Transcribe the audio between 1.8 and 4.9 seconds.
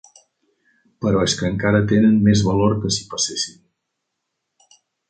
tenen més valor que si passessin.